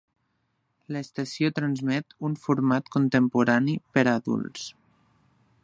L'estació 0.95 1.51
transmet 1.59 2.17
un 2.29 2.37
format 2.45 2.89
contemporani 2.97 3.77
per 3.99 4.07
a 4.07 4.15
adults. 4.21 4.65